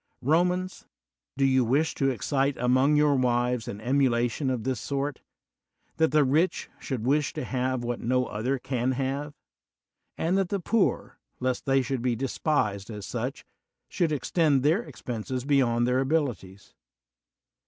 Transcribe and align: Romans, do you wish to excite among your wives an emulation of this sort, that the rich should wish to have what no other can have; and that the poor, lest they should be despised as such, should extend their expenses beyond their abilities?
Romans, 0.23 0.87
do 1.37 1.45
you 1.45 1.63
wish 1.63 1.93
to 1.93 2.09
excite 2.09 2.57
among 2.57 2.95
your 2.95 3.13
wives 3.15 3.67
an 3.67 3.79
emulation 3.81 4.49
of 4.49 4.63
this 4.63 4.79
sort, 4.79 5.21
that 5.97 6.09
the 6.11 6.23
rich 6.23 6.71
should 6.79 7.05
wish 7.05 7.33
to 7.33 7.43
have 7.45 7.83
what 7.83 7.99
no 7.99 8.25
other 8.25 8.57
can 8.57 8.93
have; 8.93 9.35
and 10.17 10.39
that 10.39 10.49
the 10.49 10.59
poor, 10.59 11.19
lest 11.39 11.67
they 11.67 11.83
should 11.83 12.01
be 12.01 12.15
despised 12.15 12.89
as 12.89 13.05
such, 13.05 13.45
should 13.89 14.11
extend 14.11 14.63
their 14.63 14.81
expenses 14.81 15.45
beyond 15.45 15.85
their 15.85 15.99
abilities? 15.99 16.73